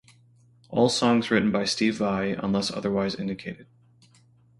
All 0.69 0.89
songs 0.89 1.29
written 1.29 1.51
by 1.51 1.63
Steve 1.65 1.97
Vai 1.99 2.31
unless 2.31 2.71
otherwise 2.71 3.13
indicated. 3.13 3.67